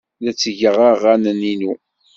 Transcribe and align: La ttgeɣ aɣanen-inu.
La 0.23 0.31
ttgeɣ 0.33 0.75
aɣanen-inu. 0.89 1.73